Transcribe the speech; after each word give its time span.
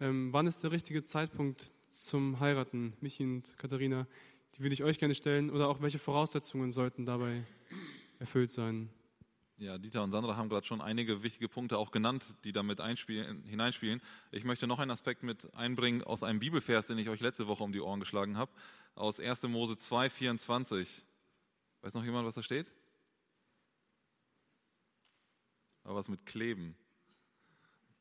Ähm, 0.00 0.32
wann 0.32 0.46
ist 0.46 0.64
der 0.64 0.72
richtige 0.72 1.04
Zeitpunkt 1.04 1.72
zum 1.90 2.40
Heiraten? 2.40 2.94
Michi 3.02 3.24
und 3.24 3.56
Katharina, 3.58 4.06
die 4.54 4.62
würde 4.62 4.72
ich 4.72 4.82
euch 4.82 4.98
gerne 4.98 5.14
stellen. 5.14 5.50
Oder 5.50 5.68
auch 5.68 5.82
welche 5.82 5.98
Voraussetzungen 5.98 6.72
sollten 6.72 7.04
dabei 7.04 7.44
erfüllt 8.18 8.50
sein? 8.50 8.88
Ja, 9.58 9.76
Dieter 9.76 10.02
und 10.02 10.10
Sandra 10.10 10.36
haben 10.36 10.48
gerade 10.48 10.66
schon 10.66 10.80
einige 10.80 11.22
wichtige 11.22 11.46
Punkte 11.46 11.76
auch 11.76 11.90
genannt, 11.90 12.34
die 12.44 12.52
damit 12.52 12.80
hineinspielen. 12.80 14.00
Ich 14.30 14.44
möchte 14.44 14.66
noch 14.66 14.78
einen 14.78 14.90
Aspekt 14.90 15.22
mit 15.22 15.52
einbringen 15.54 16.02
aus 16.02 16.22
einem 16.22 16.38
Bibelvers, 16.38 16.86
den 16.86 16.96
ich 16.96 17.10
euch 17.10 17.20
letzte 17.20 17.46
Woche 17.46 17.62
um 17.62 17.72
die 17.72 17.82
Ohren 17.82 18.00
geschlagen 18.00 18.38
habe, 18.38 18.50
aus 18.94 19.20
1. 19.20 19.42
Mose 19.48 19.76
2, 19.76 20.08
24. 20.08 21.04
Weiß 21.82 21.92
noch 21.92 22.04
jemand, 22.04 22.26
was 22.26 22.36
da 22.36 22.42
steht? 22.42 22.72
Aber 25.84 25.96
was 25.96 26.08
mit 26.08 26.24
Kleben. 26.24 26.74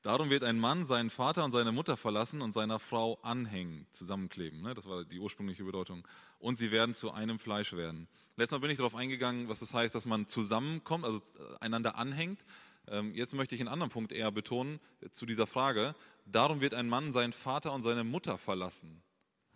Darum 0.02 0.30
wird 0.30 0.46
ein 0.46 0.58
Mann 0.58 0.86
seinen 0.86 1.10
Vater 1.10 1.44
und 1.44 1.52
seine 1.52 1.74
Mutter 1.74 1.98
verlassen 1.98 2.42
und 2.42 2.54
seiner 2.54 2.80
Frau 2.80 3.20
anhängen, 3.22 3.86
zusammenkleben. 3.92 4.62
Ne? 4.62 4.74
Das 4.74 4.88
war 4.88 5.04
die 5.04 5.20
ursprüngliche 5.20 5.66
Bedeutung. 5.66 6.08
Und 6.40 6.56
sie 6.56 6.72
werden 6.72 6.96
zu 6.96 7.12
einem 7.12 7.38
Fleisch 7.38 7.74
werden. 7.74 8.08
Letztes 8.38 8.58
Mal 8.58 8.62
bin 8.62 8.72
ich 8.72 8.78
darauf 8.78 8.96
eingegangen, 8.96 9.50
was 9.50 9.60
das 9.60 9.74
heißt, 9.74 9.94
dass 9.94 10.06
man 10.06 10.26
zusammenkommt, 10.26 11.04
also 11.04 11.22
einander 11.60 11.98
anhängt. 11.98 12.46
Ähm, 12.88 13.14
jetzt 13.14 13.34
möchte 13.34 13.56
ich 13.56 13.62
einen 13.62 13.68
anderen 13.68 13.92
Punkt 13.92 14.14
eher 14.14 14.32
betonen 14.32 14.80
zu 15.12 15.26
dieser 15.26 15.48
Frage. 15.48 15.94
Darum 16.26 16.62
wird 16.62 16.74
ein 16.74 16.88
Mann 16.88 17.12
seinen 17.12 17.34
Vater 17.34 17.74
und 17.74 17.82
seine 17.82 18.06
Mutter 18.06 18.38
verlassen 18.38 19.04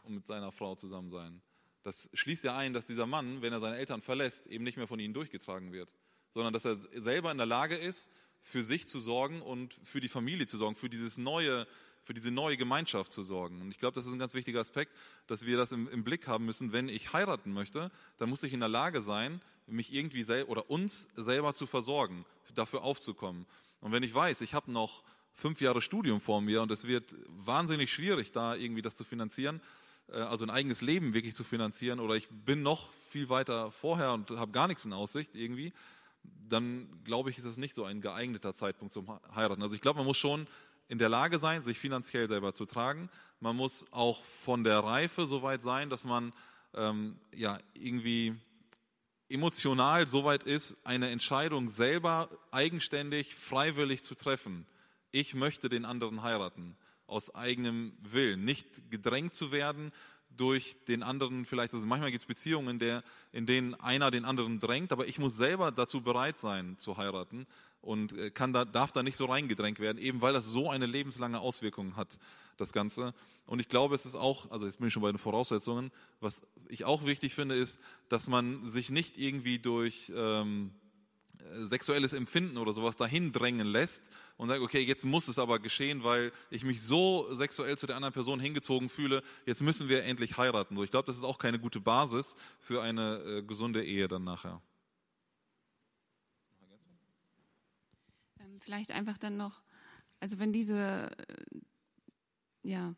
und 0.03 0.16
mit 0.16 0.25
seiner 0.25 0.52
Frau 0.52 0.75
zusammen 0.75 1.09
sein. 1.09 1.41
Das 1.84 2.09
schließt 2.14 2.44
ja 2.44 2.58
ein, 2.58 2.73
dass 2.73 2.84
dieser 2.84 3.05
Mann, 3.05 3.41
wenn 3.41 3.53
er 3.53 3.62
seine 3.62 3.78
Eltern 3.78 4.02
verlässt, 4.02 4.48
eben 4.48 4.64
nicht 4.66 4.78
mehr 4.78 4.88
von 4.88 5.00
ihnen 5.00 5.14
durchgetragen 5.14 5.72
wird, 5.72 5.94
sondern 6.31 6.52
dass 6.52 6.66
er 6.66 6.75
selber 6.75 7.31
in 7.31 7.38
der 7.38 7.45
Lage 7.45 7.75
ist, 7.75 8.09
für 8.43 8.61
sich 8.61 8.88
zu 8.88 8.99
sorgen 8.99 9.41
und 9.41 9.73
für 9.83 10.02
die 10.02 10.09
Familie 10.09 10.45
zu 10.45 10.57
sorgen, 10.57 10.75
für 10.75 10.89
dieses 10.89 11.17
neue, 11.17 11.65
für 12.03 12.13
diese 12.13 12.29
neue 12.29 12.57
Gemeinschaft 12.57 13.13
zu 13.13 13.23
sorgen. 13.23 13.61
Und 13.61 13.71
ich 13.71 13.79
glaube, 13.79 13.95
das 13.95 14.05
ist 14.05 14.11
ein 14.11 14.19
ganz 14.19 14.33
wichtiger 14.33 14.59
Aspekt, 14.59 14.91
dass 15.27 15.45
wir 15.45 15.55
das 15.55 15.71
im, 15.71 15.88
im, 15.88 16.03
Blick 16.03 16.27
haben 16.27 16.45
müssen. 16.45 16.73
Wenn 16.73 16.89
ich 16.89 17.13
heiraten 17.13 17.53
möchte, 17.53 17.89
dann 18.17 18.30
muss 18.30 18.44
ich 18.44 18.52
in 18.52 18.59
der 18.59 18.69
Lage 18.69 19.02
sein, 19.02 19.41
mich 19.66 19.94
irgendwie 19.94 20.23
sel 20.23 20.44
oder 20.44 20.69
uns 20.69 21.08
selber 21.16 21.53
zu 21.53 21.66
versorgen, 21.66 22.25
dafür 22.53 22.83
aufzukommen. 22.83 23.45
Und 23.80 23.94
wenn 23.94 24.03
ich 24.03 24.13
weiß, 24.13 24.41
ich 24.41 24.53
habe 24.53 24.72
noch 24.72 25.03
fünf 25.31 25.61
Jahre 25.61 25.81
Studium 25.81 26.19
vor 26.19 26.41
mir 26.41 26.61
und 26.61 26.69
es 26.69 26.85
wird 26.85 27.16
wahnsinnig 27.30 27.94
schwierig, 27.94 28.33
da 28.33 28.55
irgendwie 28.55 28.81
das 28.81 28.97
zu 28.97 29.05
finanzieren, 29.05 29.61
äh, 30.09 30.17
also 30.17 30.44
ein 30.44 30.50
eigenes 30.50 30.81
Leben 30.81 31.13
wirklich 31.13 31.33
zu 31.33 31.45
finanzieren, 31.45 32.02
oder 32.02 32.16
ich 32.16 32.28
bin 32.30 32.61
noch 32.61 32.91
viel 33.07 33.30
weiter 33.30 33.72
vorher 33.72 34.11
und 34.11 34.31
habe 34.31 34.52
gar 34.52 34.67
nichts 34.67 34.83
in 34.83 34.91
Aussicht 34.91 35.33
irgendwie, 35.33 35.72
dann 36.23 36.88
glaube 37.03 37.29
ich, 37.29 37.38
ist 37.38 37.45
es 37.45 37.57
nicht 37.57 37.73
so 37.73 37.83
ein 37.83 38.02
geeigneter 38.02 38.53
Zeitpunkt 38.53 38.93
zum 38.93 39.07
Heiraten. 39.35 39.61
Also 39.61 39.75
ich 39.75 39.81
glaube, 39.81 39.97
man 39.97 40.05
muss 40.05 40.17
schon 40.17 40.47
in 40.88 40.97
der 40.97 41.09
Lage 41.09 41.39
sein, 41.39 41.63
sich 41.63 41.79
finanziell 41.79 42.27
selber 42.27 42.53
zu 42.53 42.66
tragen. 42.66 43.09
Man 43.39 43.55
muss 43.55 43.88
auch 43.91 44.23
von 44.23 44.63
der 44.63 44.79
Reife 44.79 45.25
so 45.25 45.41
weit 45.41 45.61
sein, 45.61 45.89
dass 45.89 46.05
man 46.05 46.33
ähm, 46.75 47.17
ja 47.33 47.57
irgendwie 47.73 48.35
emotional 49.29 50.05
so 50.05 50.23
weit 50.23 50.44
ist, 50.44 50.85
eine 50.85 51.09
Entscheidung 51.09 51.69
selber 51.69 52.29
eigenständig, 52.51 53.33
freiwillig 53.33 54.03
zu 54.03 54.16
treffen. 54.16 54.67
Ich 55.11 55.33
möchte 55.33 55.69
den 55.69 55.85
anderen 55.85 56.21
heiraten 56.21 56.75
aus 57.07 57.33
eigenem 57.33 57.94
Willen, 58.01 58.45
nicht 58.45 58.91
gedrängt 58.91 59.33
zu 59.33 59.51
werden 59.51 59.91
durch 60.38 60.78
den 60.88 61.03
anderen 61.03 61.45
vielleicht, 61.45 61.73
also 61.73 61.86
manchmal 61.86 62.12
gibt 62.12 62.23
es 62.23 62.28
Beziehungen, 62.28 62.70
in, 62.70 62.80
der, 62.80 63.03
in 63.31 63.45
denen 63.45 63.76
einer 63.76 64.12
den 64.12 64.26
anderen 64.26 64.59
drängt, 64.59 64.92
aber 64.92 65.08
ich 65.08 65.20
muss 65.20 65.38
selber 65.38 65.72
dazu 65.72 66.02
bereit 66.02 66.38
sein 66.38 66.78
zu 66.78 66.98
heiraten 66.98 67.45
und 67.81 68.17
äh, 68.17 68.31
kann 68.31 68.53
da, 68.53 68.66
darf 68.66 68.92
da 68.92 69.03
nicht 69.03 69.17
so 69.17 69.25
reingedrängt 69.25 69.80
werden, 69.80 69.98
eben 69.98 70.22
weil 70.22 70.34
das 70.34 70.45
so 70.48 70.70
eine 70.70 70.86
lebenslange 70.86 71.40
Auswirkung 71.40 71.95
hat, 71.95 72.20
das 72.58 72.72
Ganze. 72.72 73.14
Und 73.45 73.59
ich 73.59 73.70
glaube, 73.70 73.95
es 73.95 74.06
ist 74.06 74.16
auch, 74.16 74.50
also 74.52 74.66
jetzt 74.66 74.78
bin 74.78 74.88
ich 74.88 74.94
schon 74.94 75.02
bei 75.03 75.12
den 75.12 75.17
Voraussetzungen, 75.17 75.92
was 76.20 76.42
ich 76.70 76.86
auch 76.86 77.06
wichtig 77.06 77.36
finde, 77.36 77.56
ist, 77.56 77.80
dass 78.09 78.28
man 78.28 78.66
sich 78.66 78.90
nicht 78.90 79.18
irgendwie 79.18 79.59
durch... 79.59 80.12
Ähm, 80.16 80.72
sexuelles 81.66 82.14
Empfinden 82.14 82.58
oder 82.58 82.74
sowas 82.74 82.96
dahin 82.96 83.31
drängen 83.31 83.68
lässt 83.68 84.09
und 84.38 84.50
sagt, 84.50 84.62
okay, 84.62 84.81
jetzt 84.81 85.06
muss 85.06 85.28
es 85.28 85.40
aber 85.40 85.59
geschehen, 85.59 86.04
weil 86.04 86.31
ich 86.50 86.64
mich 86.64 86.81
so 86.81 87.34
sexuell 87.34 87.78
zu 87.78 87.88
der 87.88 87.96
anderen 87.96 88.14
Person 88.14 88.40
hingezogen 88.40 88.90
fühle, 88.90 89.22
jetzt 89.46 89.62
müssen 89.62 89.90
wir 89.90 90.04
endlich 90.04 90.38
heiraten. 90.38 90.76
So, 90.76 90.84
ich 90.84 90.92
glaube, 90.92 91.06
das 91.06 91.18
ist 91.18 91.24
auch 91.24 91.38
keine 91.38 91.59
gute 91.59 91.80
Basis 91.80 92.36
für 92.59 92.81
eine 92.81 93.18
äh, 93.20 93.44
gesunde 93.44 93.84
Ehe 93.84 94.08
dann 94.08 94.24
nachher. 94.24 94.62
Ähm, 98.40 98.60
vielleicht 98.60 98.92
einfach 98.92 99.18
dann 99.18 99.38
noch, 99.38 99.62
also 100.20 100.40
wenn 100.40 100.54
diese, 100.54 101.12
äh, 101.18 101.60
ja, 102.64 102.96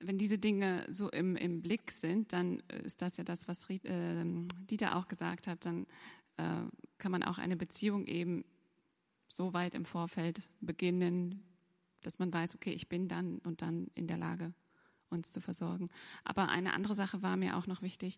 wenn 0.00 0.16
diese 0.16 0.38
Dinge 0.38 0.86
so 0.88 1.10
im, 1.10 1.36
im 1.36 1.60
Blick 1.60 1.90
sind, 1.90 2.32
dann 2.32 2.60
ist 2.84 3.02
das 3.02 3.18
ja 3.18 3.24
das, 3.24 3.48
was 3.48 3.68
äh, 3.68 4.24
Dieter 4.70 4.96
auch 4.96 5.08
gesagt 5.08 5.46
hat, 5.46 5.66
dann 5.66 5.86
äh, 6.40 6.70
kann 6.98 7.12
man 7.12 7.22
auch 7.22 7.38
eine 7.38 7.56
Beziehung 7.56 8.06
eben 8.06 8.44
so 9.28 9.52
weit 9.52 9.74
im 9.74 9.84
Vorfeld 9.84 10.48
beginnen, 10.60 11.42
dass 12.02 12.18
man 12.18 12.32
weiß, 12.32 12.54
okay, 12.54 12.72
ich 12.72 12.88
bin 12.88 13.08
dann 13.08 13.38
und 13.38 13.62
dann 13.62 13.88
in 13.94 14.06
der 14.06 14.16
Lage, 14.16 14.52
uns 15.08 15.32
zu 15.32 15.40
versorgen. 15.40 15.90
Aber 16.24 16.48
eine 16.48 16.72
andere 16.72 16.94
Sache 16.94 17.22
war 17.22 17.36
mir 17.36 17.56
auch 17.56 17.66
noch 17.66 17.82
wichtig. 17.82 18.16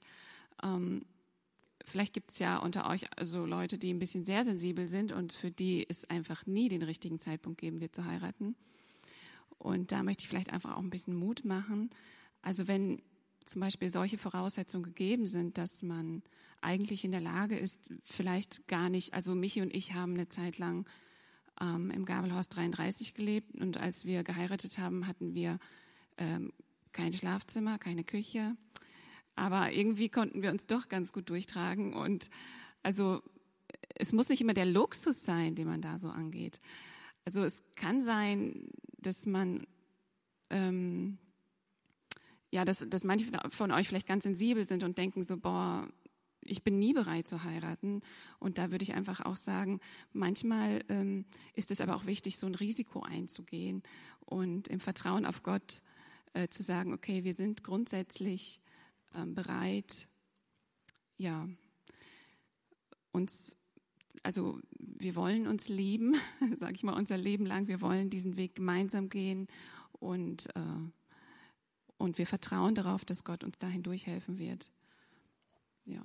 Ähm, 0.63 1.05
vielleicht 1.85 2.13
gibt 2.13 2.31
es 2.31 2.39
ja 2.39 2.59
unter 2.59 2.89
euch 2.89 3.07
also 3.17 3.45
Leute, 3.47 3.79
die 3.79 3.93
ein 3.93 3.99
bisschen 3.99 4.25
sehr 4.25 4.45
sensibel 4.45 4.89
sind 4.89 5.11
und 5.13 5.33
für 5.33 5.51
die 5.51 5.87
es 5.89 6.05
einfach 6.09 6.47
nie 6.47 6.69
den 6.69 6.83
richtigen 6.83 7.19
Zeitpunkt 7.19 7.61
geben 7.61 7.81
wird 7.81 7.95
zu 7.95 8.05
heiraten. 8.05 8.55
Und 9.59 9.93
da 9.93 10.03
möchte 10.03 10.25
ich 10.25 10.29
vielleicht 10.29 10.53
einfach 10.53 10.77
auch 10.77 10.83
ein 10.83 10.91
bisschen 10.91 11.15
Mut 11.15 11.45
machen. 11.45 11.91
Also 12.43 12.69
wenn 12.69 13.03
zum 13.47 13.61
Beispiel 13.61 13.91
solche 13.91 14.19
Voraussetzungen 14.19 14.85
gegeben 14.85 15.27
sind, 15.27 15.59
dass 15.59 15.83
man 15.83 16.23
eigentlich 16.63 17.05
in 17.05 17.13
der 17.13 17.21
Lage 17.21 17.57
ist, 17.57 17.91
vielleicht 18.05 18.67
gar 18.69 18.89
nicht, 18.89 19.15
also 19.15 19.35
Michi 19.35 19.61
und 19.61 19.75
ich 19.75 19.95
haben 19.95 20.15
eine 20.15 20.29
Zeit 20.29 20.59
lang 20.59 20.89
ähm, 21.61 21.91
im 21.91 22.05
Gabelhaus 22.05 22.49
33 22.49 23.15
gelebt 23.15 23.55
und 23.61 23.79
als 23.79 24.05
wir 24.05 24.23
geheiratet 24.23 24.79
haben, 24.79 25.07
hatten 25.07 25.35
wir 25.35 25.59
ähm, 26.19 26.53
kein 26.93 27.13
Schlafzimmer, 27.13 27.79
keine 27.79 28.05
Küche, 28.05 28.57
aber 29.35 29.73
irgendwie 29.73 30.09
konnten 30.09 30.43
wir 30.43 30.51
uns 30.51 30.67
doch 30.67 30.89
ganz 30.89 31.13
gut 31.13 31.31
durchtragen 31.31 31.95
und 31.95 32.31
also 32.83 33.23
es 33.95 34.13
muss 34.13 34.29
nicht 34.29 34.41
immer 34.41 34.55
der 34.55 34.67
Luxus 34.67 35.25
sein, 35.25 35.55
den 35.55 35.67
man 35.67 35.81
da 35.81 35.99
so 35.99 36.09
angeht. 36.09 36.61
Also 37.25 37.43
es 37.43 37.63
kann 37.75 38.01
sein, 38.01 38.69
dass 38.99 39.27
man 39.27 39.67
ähm, 40.51 41.19
ja, 42.53 42.67
dass, 42.67 42.87
dass 42.89 43.05
manche 43.05 43.27
von 43.49 43.73
euch 43.73 43.89
vielleicht 43.89 44.07
ganz 44.07 44.25
sensibel 44.25 44.67
sind 44.67 44.85
und 44.85 44.99
denken 44.99 45.23
so, 45.23 45.39
boah, 45.39 45.89
ich 46.45 46.63
bin 46.63 46.79
nie 46.79 46.93
bereit 46.93 47.29
zu 47.29 47.45
heiraten. 47.45 48.01
Und 48.39 48.59
da 48.59 48.71
würde 48.71 48.83
ich 48.83 48.95
einfach 48.95 49.21
auch 49.21 49.37
sagen, 49.37 49.81
manchmal 50.13 50.85
ähm, 50.89 51.25
ist 51.55 51.71
es 51.71 51.81
aber 51.81 51.97
auch 51.97 52.07
wichtig, 52.07 52.39
so 52.39 52.47
ein 52.47 52.55
Risiko 52.55 53.03
einzugehen 53.03 53.83
und 54.21 54.69
im 54.69 54.81
Vertrauen 54.81 55.27
auf 55.27 55.43
Gott 55.43 55.83
äh, 56.35 56.49
zu 56.49 56.63
sagen, 56.63 56.93
okay, 56.93 57.25
wir 57.25 57.35
sind 57.35 57.63
grundsätzlich 57.65 58.61
ähm, 59.15 59.35
bereit, 59.35 60.07
ja, 61.17 61.47
uns, 63.13 63.57
also 64.23 64.59
wir 64.79 65.15
wollen 65.15 65.47
uns 65.47 65.69
lieben, 65.69 66.17
sage 66.57 66.75
ich 66.75 66.83
mal, 66.83 66.95
unser 66.95 67.19
Leben 67.19 67.47
lang, 67.47 67.69
wir 67.69 67.81
wollen 67.81 68.11
diesen 68.11 68.37
Weg 68.37 68.55
gemeinsam 68.55 69.09
gehen 69.09 69.47
und, 69.93 70.49
äh, 70.57 70.91
und 71.99 72.19
wir 72.19 72.27
vertrauen 72.27 72.75
darauf, 72.75 73.05
dass 73.05 73.25
Gott 73.25 73.45
uns 73.45 73.59
dahin 73.59 73.83
durchhelfen 73.83 74.39
wird. 74.39 74.73
Ja 75.85 76.03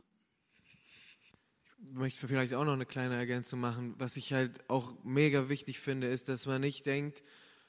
möchte 1.77 2.27
vielleicht 2.27 2.53
auch 2.53 2.65
noch 2.65 2.73
eine 2.73 2.85
kleine 2.85 3.15
Ergänzung 3.15 3.59
machen. 3.59 3.95
Was 3.97 4.17
ich 4.17 4.33
halt 4.33 4.69
auch 4.69 4.95
mega 5.03 5.49
wichtig 5.49 5.79
finde, 5.79 6.07
ist, 6.07 6.29
dass 6.29 6.45
man 6.45 6.61
nicht 6.61 6.85
denkt, 6.85 7.23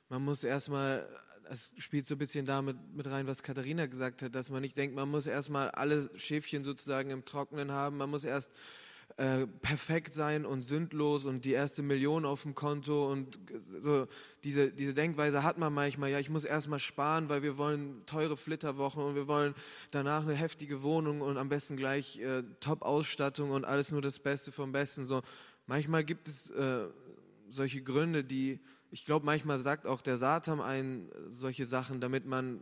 man 0.08 0.24
muss 0.24 0.44
erstmal, 0.44 1.08
das 1.48 1.74
spielt 1.78 2.06
so 2.06 2.14
ein 2.14 2.18
bisschen 2.18 2.46
damit 2.46 2.76
mit 2.94 3.06
rein, 3.06 3.26
was 3.26 3.42
Katharina 3.42 3.86
gesagt 3.86 4.22
hat, 4.22 4.34
dass 4.34 4.50
man 4.50 4.62
nicht 4.62 4.76
denkt, 4.76 4.96
man 4.96 5.10
muss 5.10 5.26
erstmal 5.26 5.70
alle 5.70 6.10
Schäfchen 6.18 6.64
sozusagen 6.64 7.10
im 7.10 7.24
Trockenen 7.24 7.72
haben, 7.72 7.98
man 7.98 8.10
muss 8.10 8.24
erst 8.24 8.52
äh, 9.16 9.46
perfekt 9.62 10.14
sein 10.14 10.46
und 10.46 10.62
sündlos 10.62 11.24
und 11.24 11.44
die 11.44 11.52
erste 11.52 11.82
Million 11.82 12.24
auf 12.24 12.42
dem 12.42 12.54
Konto 12.54 13.10
und 13.10 13.40
so 13.58 14.06
diese, 14.44 14.70
diese 14.70 14.94
Denkweise 14.94 15.42
hat 15.42 15.58
man 15.58 15.74
manchmal, 15.74 16.10
ja, 16.10 16.20
ich 16.20 16.30
muss 16.30 16.44
erstmal 16.44 16.78
sparen, 16.78 17.28
weil 17.28 17.42
wir 17.42 17.58
wollen 17.58 18.02
teure 18.06 18.36
Flitterwochen 18.36 19.02
und 19.02 19.16
wir 19.16 19.26
wollen 19.26 19.54
danach 19.90 20.22
eine 20.22 20.34
heftige 20.34 20.82
Wohnung 20.82 21.20
und 21.20 21.36
am 21.36 21.48
besten 21.48 21.76
gleich 21.76 22.20
äh, 22.20 22.44
Top-Ausstattung 22.60 23.50
und 23.50 23.64
alles 23.64 23.90
nur 23.90 24.02
das 24.02 24.20
Beste 24.20 24.52
vom 24.52 24.70
Besten. 24.70 25.04
So, 25.04 25.22
manchmal 25.66 26.04
gibt 26.04 26.28
es 26.28 26.50
äh, 26.50 26.86
solche 27.48 27.82
Gründe, 27.82 28.22
die, 28.22 28.60
ich 28.92 29.04
glaube, 29.04 29.26
manchmal 29.26 29.58
sagt 29.58 29.86
auch 29.86 30.00
der 30.00 30.16
Satan 30.16 30.60
einen 30.60 31.10
solche 31.28 31.64
Sachen, 31.64 32.00
damit 32.00 32.24
man 32.24 32.60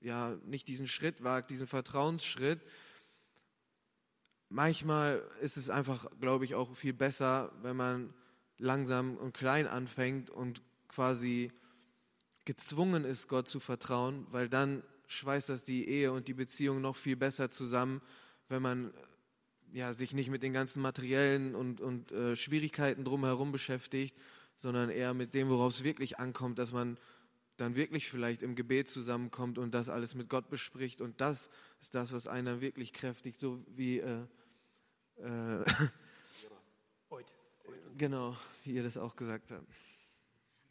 ja 0.00 0.36
nicht 0.46 0.68
diesen 0.68 0.86
Schritt 0.86 1.22
wagt, 1.22 1.50
diesen 1.50 1.66
Vertrauensschritt 1.66 2.60
manchmal 4.52 5.22
ist 5.40 5.56
es 5.56 5.70
einfach, 5.70 6.06
glaube 6.20 6.44
ich, 6.44 6.54
auch 6.54 6.76
viel 6.76 6.92
besser, 6.92 7.52
wenn 7.62 7.76
man 7.76 8.14
langsam 8.58 9.16
und 9.16 9.32
klein 9.34 9.66
anfängt 9.66 10.30
und 10.30 10.62
quasi 10.88 11.50
gezwungen 12.44 13.04
ist, 13.04 13.28
Gott 13.28 13.48
zu 13.48 13.60
vertrauen, 13.60 14.26
weil 14.30 14.48
dann 14.48 14.82
schweißt 15.06 15.48
das 15.48 15.64
die 15.64 15.88
Ehe 15.88 16.12
und 16.12 16.28
die 16.28 16.34
Beziehung 16.34 16.80
noch 16.80 16.96
viel 16.96 17.16
besser 17.16 17.50
zusammen, 17.50 18.00
wenn 18.48 18.62
man 18.62 18.92
ja, 19.72 19.94
sich 19.94 20.12
nicht 20.12 20.30
mit 20.30 20.42
den 20.42 20.52
ganzen 20.52 20.82
materiellen 20.82 21.54
und, 21.54 21.80
und 21.80 22.12
äh, 22.12 22.36
Schwierigkeiten 22.36 23.04
drumherum 23.04 23.52
beschäftigt, 23.52 24.14
sondern 24.56 24.90
eher 24.90 25.14
mit 25.14 25.34
dem, 25.34 25.48
worauf 25.48 25.72
es 25.72 25.84
wirklich 25.84 26.18
ankommt, 26.18 26.58
dass 26.58 26.72
man 26.72 26.98
dann 27.56 27.74
wirklich 27.74 28.08
vielleicht 28.08 28.42
im 28.42 28.54
Gebet 28.54 28.88
zusammenkommt 28.88 29.56
und 29.56 29.72
das 29.72 29.88
alles 29.88 30.14
mit 30.14 30.28
Gott 30.28 30.50
bespricht. 30.50 31.00
Und 31.00 31.20
das 31.20 31.48
ist 31.80 31.94
das, 31.94 32.12
was 32.12 32.26
einer 32.26 32.60
wirklich 32.60 32.92
kräftigt, 32.92 33.38
so 33.38 33.64
wie 33.68 34.00
äh, 34.00 34.26
äh, 35.22 35.64
genau, 37.96 38.36
wie 38.64 38.72
ihr 38.72 38.82
das 38.82 38.96
auch 38.96 39.16
gesagt 39.16 39.50
habt. 39.50 39.66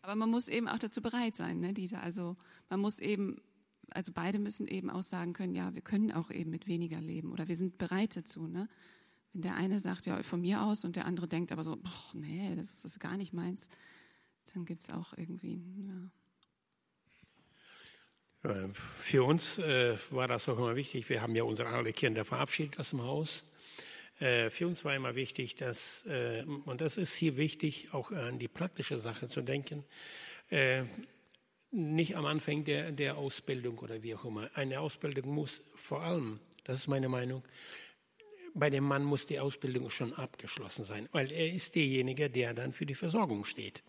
Aber 0.01 0.15
man 0.15 0.29
muss 0.29 0.47
eben 0.47 0.67
auch 0.67 0.79
dazu 0.79 1.01
bereit 1.01 1.35
sein, 1.35 1.59
ne, 1.59 1.73
Dieter. 1.73 2.01
Also 2.01 2.35
man 2.69 2.79
muss 2.79 2.99
eben, 2.99 3.37
also 3.91 4.11
beide 4.11 4.39
müssen 4.39 4.67
eben 4.67 4.89
auch 4.89 5.03
sagen 5.03 5.33
können, 5.33 5.53
ja, 5.53 5.73
wir 5.75 5.81
können 5.81 6.11
auch 6.11 6.31
eben 6.31 6.49
mit 6.49 6.67
weniger 6.67 6.99
leben 6.99 7.31
oder 7.31 7.47
wir 7.47 7.55
sind 7.55 7.77
bereit 7.77 8.15
dazu. 8.15 8.47
Ne? 8.47 8.67
Wenn 9.33 9.43
der 9.43 9.55
eine 9.55 9.79
sagt, 9.79 10.05
ja, 10.07 10.21
von 10.23 10.41
mir 10.41 10.63
aus 10.63 10.83
und 10.83 10.95
der 10.95 11.05
andere 11.05 11.27
denkt 11.27 11.51
aber 11.51 11.63
so, 11.63 11.75
boah, 11.75 12.11
nee, 12.13 12.55
das 12.55 12.83
ist 12.83 12.99
gar 12.99 13.15
nicht 13.15 13.33
meins, 13.33 13.69
dann 14.53 14.65
gibt 14.65 14.83
es 14.83 14.89
auch 14.89 15.13
irgendwie, 15.15 15.63
ja. 15.87 16.09
Für 18.73 19.23
uns 19.23 19.59
äh, 19.59 19.99
war 20.09 20.27
das 20.27 20.49
auch 20.49 20.57
immer 20.57 20.75
wichtig. 20.75 21.07
Wir 21.09 21.21
haben 21.21 21.35
ja 21.35 21.43
unsere 21.43 21.69
alle 21.69 21.93
Kinder 21.93 22.25
verabschiedet 22.25 22.79
aus 22.79 22.89
dem 22.89 23.03
Haus. 23.03 23.43
Äh, 24.21 24.51
für 24.51 24.67
uns 24.67 24.85
war 24.85 24.95
immer 24.95 25.15
wichtig, 25.15 25.55
dass, 25.55 26.05
äh, 26.05 26.43
und 26.65 26.79
das 26.79 26.97
ist 26.97 27.15
hier 27.15 27.37
wichtig, 27.37 27.89
auch 27.91 28.11
an 28.11 28.37
die 28.37 28.47
praktische 28.47 28.99
Sache 28.99 29.27
zu 29.27 29.41
denken, 29.41 29.83
äh, 30.51 30.83
nicht 31.71 32.15
am 32.15 32.25
Anfang 32.25 32.63
der, 32.63 32.91
der 32.91 33.17
Ausbildung 33.17 33.79
oder 33.79 34.03
wie 34.03 34.13
auch 34.13 34.25
immer. 34.25 34.49
Eine 34.53 34.79
Ausbildung 34.79 35.33
muss 35.33 35.63
vor 35.73 36.01
allem, 36.01 36.39
das 36.65 36.79
ist 36.79 36.87
meine 36.87 37.09
Meinung, 37.09 37.43
bei 38.53 38.69
dem 38.69 38.83
Mann 38.83 39.03
muss 39.03 39.25
die 39.25 39.39
Ausbildung 39.39 39.89
schon 39.89 40.13
abgeschlossen 40.13 40.83
sein, 40.83 41.09
weil 41.13 41.31
er 41.31 41.51
ist 41.51 41.73
derjenige, 41.75 42.29
der 42.29 42.53
dann 42.53 42.73
für 42.73 42.85
die 42.85 42.95
Versorgung 42.95 43.45
steht. 43.45 43.81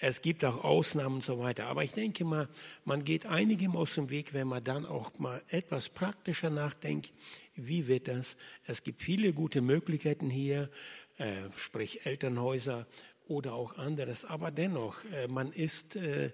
Äh, 0.00 0.08
es 0.08 0.22
gibt 0.22 0.44
auch 0.44 0.64
Ausnahmen 0.64 1.16
und 1.16 1.24
so 1.24 1.38
weiter. 1.38 1.66
Aber 1.66 1.84
ich 1.84 1.92
denke 1.92 2.24
mal, 2.24 2.48
man 2.84 3.04
geht 3.04 3.26
einigem 3.26 3.76
aus 3.76 3.94
dem 3.94 4.10
Weg, 4.10 4.34
wenn 4.34 4.48
man 4.48 4.64
dann 4.64 4.86
auch 4.86 5.18
mal 5.18 5.42
etwas 5.48 5.88
praktischer 5.88 6.50
nachdenkt. 6.50 7.12
Wie 7.54 7.86
wird 7.86 8.08
das? 8.08 8.36
Es 8.64 8.82
gibt 8.82 9.02
viele 9.02 9.32
gute 9.32 9.60
Möglichkeiten 9.60 10.30
hier, 10.30 10.70
äh, 11.18 11.42
sprich 11.56 12.06
Elternhäuser 12.06 12.86
oder 13.28 13.54
auch 13.54 13.76
anderes. 13.76 14.24
Aber 14.24 14.50
dennoch, 14.50 15.04
äh, 15.12 15.28
man 15.28 15.52
ist 15.52 15.96
äh, 15.96 16.32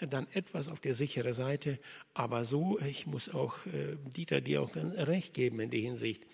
dann 0.00 0.26
etwas 0.32 0.68
auf 0.68 0.80
der 0.80 0.94
sicheren 0.94 1.32
Seite. 1.32 1.78
Aber 2.14 2.44
so, 2.44 2.78
ich 2.80 3.06
muss 3.06 3.32
auch 3.32 3.66
äh, 3.66 3.96
Dieter 4.16 4.40
dir 4.40 4.62
auch 4.62 4.74
recht 4.74 5.34
geben 5.34 5.60
in 5.60 5.70
der 5.70 5.80
Hinsicht. 5.80 6.24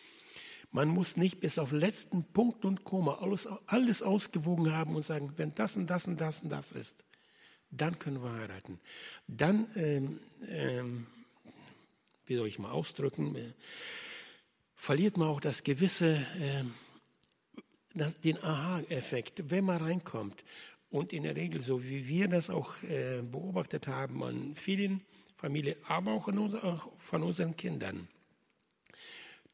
Man 0.73 0.89
muss 0.89 1.17
nicht 1.17 1.41
bis 1.41 1.59
auf 1.59 1.73
letzten 1.73 2.25
Punkt 2.25 2.65
und 2.65 2.85
Komma 2.85 3.19
alles, 3.21 3.49
alles 3.67 4.03
ausgewogen 4.03 4.73
haben 4.73 4.95
und 4.95 5.03
sagen, 5.03 5.33
wenn 5.37 5.55
das 5.55 5.77
und 5.77 5.89
das 5.89 6.07
und 6.07 6.21
das 6.21 6.43
und 6.43 6.51
das 6.51 6.71
ist, 6.71 7.05
dann 7.71 7.99
können 7.99 8.23
wir 8.23 8.33
heiraten. 8.33 8.79
Dann, 9.27 9.69
ähm, 9.75 10.21
ähm, 10.49 11.07
wie 12.27 12.37
soll 12.37 12.47
ich 12.47 12.59
mal 12.61 12.71
ausdrücken, 12.71 13.35
äh, 13.35 13.53
verliert 14.77 15.17
man 15.17 15.29
auch 15.29 15.41
das 15.41 15.65
gewisse, 15.65 16.15
äh, 16.15 16.65
das, 17.95 18.21
den 18.21 18.43
Aha-Effekt, 18.43 19.51
wenn 19.51 19.65
man 19.65 19.83
reinkommt 19.83 20.45
und 20.91 21.13
in 21.13 21.25
der 21.25 21.35
Regel, 21.35 21.61
so 21.61 21.83
wie 21.83 22.07
wir 22.07 22.29
das 22.29 22.49
auch 22.49 22.81
äh, 22.85 23.23
beobachtet 23.23 23.89
haben 23.89 24.23
an 24.23 24.55
vielen 24.55 25.03
Familien, 25.37 25.77
aber 25.87 26.13
auch, 26.13 26.29
unser, 26.29 26.63
auch 26.63 26.93
von 26.99 27.25
unseren 27.25 27.57
Kindern. 27.57 28.09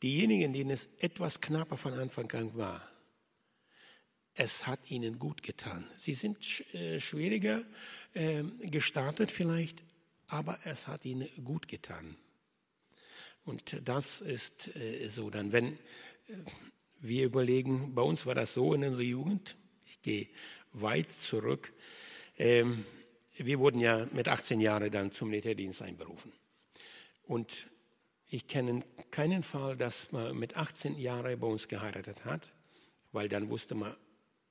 Diejenigen, 0.02 0.52
denen 0.52 0.70
es 0.70 0.88
etwas 0.98 1.40
knapper 1.40 1.76
von 1.76 1.94
Anfang 1.94 2.30
an 2.32 2.54
war, 2.56 2.86
es 4.34 4.66
hat 4.66 4.90
ihnen 4.90 5.18
gut 5.18 5.42
getan. 5.42 5.88
Sie 5.96 6.12
sind 6.12 6.62
äh, 6.74 7.00
schwieriger 7.00 7.64
äh, 8.12 8.42
gestartet 8.60 9.30
vielleicht, 9.30 9.82
aber 10.26 10.58
es 10.64 10.86
hat 10.88 11.06
ihnen 11.06 11.28
gut 11.42 11.68
getan. 11.68 12.16
Und 13.46 13.80
das 13.84 14.20
ist 14.20 14.76
äh, 14.76 15.08
so 15.08 15.30
dann, 15.30 15.52
wenn 15.52 15.72
äh, 15.72 15.78
wir 17.00 17.24
überlegen, 17.24 17.94
bei 17.94 18.02
uns 18.02 18.26
war 18.26 18.34
das 18.34 18.52
so 18.52 18.74
in 18.74 18.84
unserer 18.84 19.02
Jugend, 19.02 19.56
ich 19.86 20.02
gehe 20.02 20.28
weit 20.72 21.10
zurück. 21.10 21.72
Ähm, 22.36 22.84
wir 23.38 23.58
wurden 23.58 23.80
ja 23.80 24.06
mit 24.12 24.28
18 24.28 24.60
Jahren 24.60 24.90
dann 24.90 25.12
zum 25.12 25.30
Militärdienst 25.30 25.80
einberufen. 25.80 26.32
Und 27.24 27.68
ich 28.36 28.46
kenne 28.46 28.82
keinen 29.10 29.42
Fall, 29.42 29.78
dass 29.78 30.12
man 30.12 30.36
mit 30.36 30.58
18 30.58 30.98
Jahren 30.98 31.40
bei 31.40 31.46
uns 31.46 31.68
geheiratet 31.68 32.26
hat, 32.26 32.52
weil 33.12 33.30
dann 33.30 33.48
wusste 33.48 33.74
man 33.74 33.96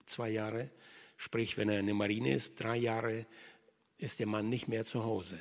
zwei 0.07 0.29
Jahre, 0.31 0.71
sprich, 1.17 1.55
wenn 1.55 1.69
er 1.69 1.81
in 1.81 1.85
der 1.85 1.93
Marine 1.93 2.33
ist, 2.33 2.59
drei 2.59 2.77
Jahre 2.77 3.27
ist 3.97 4.19
der 4.19 4.25
Mann 4.25 4.49
nicht 4.49 4.67
mehr 4.67 4.85
zu 4.85 5.03
Hause. 5.03 5.39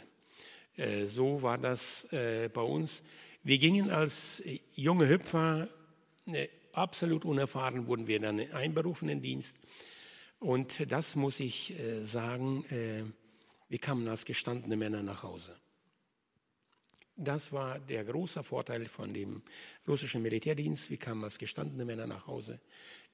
Äh, 0.76 1.06
so 1.06 1.40
war 1.40 1.56
das 1.56 2.04
äh, 2.12 2.50
bei 2.52 2.60
uns. 2.60 3.02
Wir 3.42 3.56
gingen 3.56 3.90
als 3.90 4.42
junge 4.76 5.08
Hüpfer, 5.08 5.66
äh, 6.26 6.48
absolut 6.74 7.24
unerfahren, 7.24 7.86
wurden 7.86 8.06
wir 8.08 8.20
dann 8.20 8.40
einberufen 8.52 9.08
in 9.08 9.20
den 9.20 9.22
Dienst. 9.22 9.56
Und 10.38 10.92
das 10.92 11.16
muss 11.16 11.40
ich 11.40 11.72
sagen, 12.02 12.64
wir 13.68 13.78
kamen 13.78 14.06
als 14.08 14.26
gestandene 14.26 14.76
Männer 14.76 15.02
nach 15.02 15.22
Hause. 15.22 15.56
Das 17.16 17.52
war 17.52 17.78
der 17.78 18.04
große 18.04 18.42
Vorteil 18.42 18.86
von 18.86 19.14
dem 19.14 19.42
russischen 19.86 20.22
Militärdienst. 20.22 20.90
Wir 20.90 20.96
kamen 20.96 21.22
als 21.22 21.38
gestandene 21.38 21.84
Männer 21.84 22.06
nach 22.06 22.26
Hause. 22.26 22.60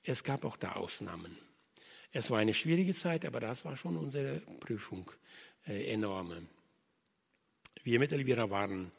Es 0.03 0.25
gab 0.25 0.45
auch 0.45 0.57
da 0.57 0.73
Ausnahmen. 0.73 1.37
Es 2.13 2.31
war 2.31 2.39
eine 2.39 2.55
schwierige 2.55 2.95
Zeit, 2.95 3.25
aber 3.27 3.41
das 3.41 3.65
war 3.65 3.77
schon 3.77 3.97
unsere 3.97 4.41
Prüfung 4.61 5.11
äh, 5.69 5.93
enorme. 5.93 6.47
Wir 7.85 7.99
mit 7.99 8.13
Elvira 8.13 8.49
waren 8.51 8.91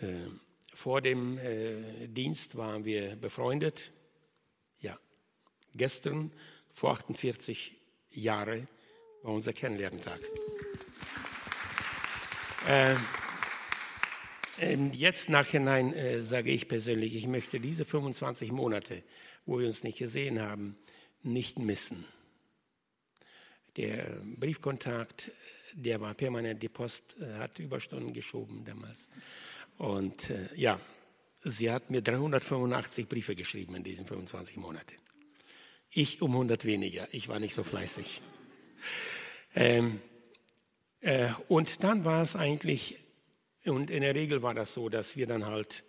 äh, 0.00 0.28
vor 0.72 1.00
dem 1.00 1.38
äh, 1.38 2.06
Dienst 2.06 2.56
waren 2.56 2.84
wir 2.84 3.16
befreundet. 3.16 3.90
Ja, 4.80 4.96
gestern 5.74 6.32
vor 6.72 6.92
48 6.92 7.76
Jahren 8.10 8.68
war 9.22 9.34
unser 9.34 9.52
Kennenlerntag. 9.52 10.20
Äh, 12.68 12.92
ähm, 12.92 12.98
jetzt 14.92 15.28
nachhinein 15.28 15.92
äh, 15.92 16.22
sage 16.22 16.50
ich 16.50 16.68
persönlich, 16.68 17.14
ich 17.14 17.26
möchte 17.26 17.60
diese 17.60 17.84
25 17.84 18.52
Monate, 18.52 19.02
wo 19.46 19.58
wir 19.58 19.66
uns 19.66 19.84
nicht 19.84 19.98
gesehen 19.98 20.40
haben, 20.40 20.76
nicht 21.22 21.58
missen. 21.58 22.04
Der 23.76 24.20
Briefkontakt, 24.36 25.30
der 25.74 26.00
war 26.00 26.14
permanent, 26.14 26.62
die 26.62 26.68
Post 26.68 27.18
äh, 27.20 27.34
hat 27.38 27.58
Überstunden 27.58 28.12
geschoben 28.12 28.64
damals. 28.64 29.08
Und 29.76 30.30
äh, 30.30 30.48
ja, 30.56 30.80
sie 31.44 31.70
hat 31.70 31.90
mir 31.90 32.02
385 32.02 33.08
Briefe 33.08 33.36
geschrieben 33.36 33.76
in 33.76 33.84
diesen 33.84 34.06
25 34.06 34.56
Monaten. 34.56 34.96
Ich 35.90 36.20
um 36.20 36.32
100 36.32 36.64
weniger. 36.64 37.08
Ich 37.12 37.28
war 37.28 37.38
nicht 37.38 37.54
so 37.54 37.62
fleißig. 37.62 38.20
Ähm, 39.54 40.00
äh, 41.00 41.30
und 41.48 41.84
dann 41.84 42.04
war 42.04 42.22
es 42.22 42.36
eigentlich, 42.36 42.98
und 43.66 43.90
in 43.90 44.02
der 44.02 44.14
Regel 44.14 44.42
war 44.42 44.54
das 44.54 44.74
so, 44.74 44.88
dass 44.88 45.16
wir 45.16 45.26
dann 45.26 45.46
halt 45.46 45.84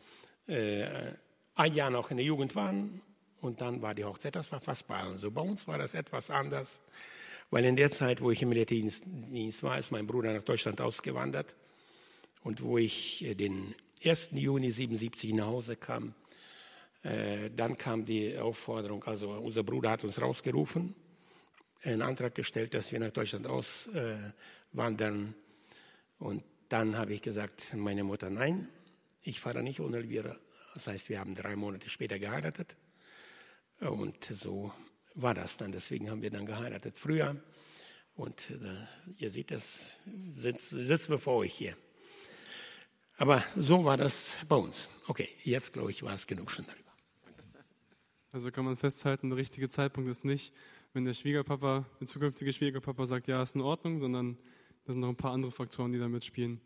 äh, 0.47 1.13
ein 1.55 1.73
Jahr 1.73 1.89
noch 1.89 2.11
in 2.11 2.17
der 2.17 2.25
Jugend 2.25 2.55
waren 2.55 3.01
und 3.41 3.61
dann 3.61 3.81
war 3.81 3.95
die 3.95 4.05
Hochzeit. 4.05 4.35
Das 4.35 4.51
war 4.51 4.61
fast 4.61 4.87
bei 4.87 4.97
allen 4.97 5.17
so. 5.17 5.31
Bei 5.31 5.41
uns 5.41 5.67
war 5.67 5.77
das 5.77 5.93
etwas 5.93 6.31
anders, 6.31 6.81
weil 7.51 7.65
in 7.65 7.75
der 7.75 7.91
Zeit, 7.91 8.21
wo 8.21 8.31
ich 8.31 8.41
im 8.41 8.49
Militärdienst 8.49 9.63
war, 9.63 9.77
ist 9.77 9.91
mein 9.91 10.07
Bruder 10.07 10.33
nach 10.33 10.43
Deutschland 10.43 10.81
ausgewandert 10.81 11.55
und 12.43 12.61
wo 12.61 12.77
ich 12.77 13.23
äh, 13.23 13.35
den 13.35 13.75
1. 14.03 14.31
Juni 14.33 14.71
77 14.71 15.33
nach 15.33 15.47
Hause 15.47 15.75
kam, 15.75 16.13
äh, 17.03 17.49
dann 17.55 17.77
kam 17.77 18.05
die 18.05 18.37
Aufforderung, 18.37 19.03
also 19.05 19.31
unser 19.31 19.63
Bruder 19.63 19.91
hat 19.91 20.03
uns 20.03 20.21
rausgerufen, 20.21 20.95
einen 21.83 22.01
Antrag 22.01 22.35
gestellt, 22.35 22.73
dass 22.73 22.91
wir 22.91 22.99
nach 22.99 23.11
Deutschland 23.11 23.47
auswandern. 23.47 25.33
Und 26.19 26.43
dann 26.69 26.97
habe 26.97 27.13
ich 27.13 27.21
gesagt, 27.21 27.73
meine 27.75 28.03
Mutter, 28.03 28.29
nein, 28.29 28.69
ich 29.21 29.39
fahre 29.39 29.63
nicht 29.63 29.79
ohne 29.79 29.97
Elvira. 29.97 30.35
Das 30.73 30.87
heißt, 30.87 31.09
wir 31.09 31.19
haben 31.19 31.35
drei 31.35 31.55
Monate 31.55 31.89
später 31.89 32.19
geheiratet. 32.19 32.77
Und 33.79 34.23
so 34.23 34.71
war 35.15 35.33
das 35.33 35.57
dann. 35.57 35.71
Deswegen 35.71 36.09
haben 36.09 36.21
wir 36.21 36.29
dann 36.29 36.45
geheiratet 36.45 36.97
früher. 36.97 37.35
Und 38.15 38.51
äh, 38.51 38.75
ihr 39.17 39.29
seht, 39.29 39.51
das 39.51 39.93
sitzen 40.35 41.09
wir 41.09 41.17
vor 41.17 41.37
euch 41.37 41.53
hier. 41.53 41.75
Aber 43.17 43.43
so 43.55 43.83
war 43.83 43.97
das 43.97 44.37
bei 44.47 44.55
uns. 44.55 44.89
Okay, 45.07 45.29
jetzt 45.43 45.73
glaube 45.73 45.91
ich, 45.91 46.03
war 46.03 46.13
es 46.13 46.27
genug 46.27 46.51
schon 46.51 46.65
darüber. 46.65 46.89
Also 48.31 48.51
kann 48.51 48.63
man 48.63 48.77
festhalten, 48.77 49.29
der 49.29 49.37
richtige 49.37 49.69
Zeitpunkt 49.69 50.09
ist 50.09 50.23
nicht, 50.23 50.53
wenn 50.93 51.03
der 51.03 51.13
Schwiegerpapa, 51.13 51.85
der 51.99 52.07
zukünftige 52.07 52.53
Schwiegerpapa 52.53 53.05
sagt, 53.07 53.27
ja, 53.27 53.41
ist 53.41 53.55
in 53.55 53.61
Ordnung, 53.61 53.97
sondern 53.97 54.37
Da 54.89 54.93
sind 54.93 55.01
noch 55.01 55.09
ein 55.09 55.15
paar 55.15 55.33
andere 55.33 55.51
Faktoren, 55.51 55.91
die 55.91 55.99
da 55.99 56.07
mitspielen. 56.07 56.59